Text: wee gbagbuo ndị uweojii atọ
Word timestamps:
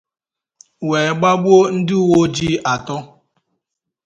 wee 0.89 1.11
gbagbuo 1.17 1.59
ndị 1.77 1.95
uweojii 2.03 2.61
atọ 2.73 2.97